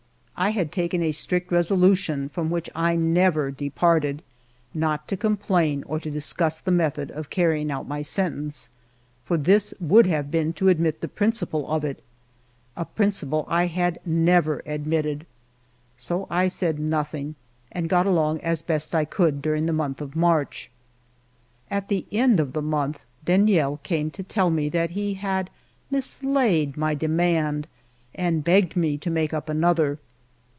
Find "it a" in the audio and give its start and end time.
11.85-12.85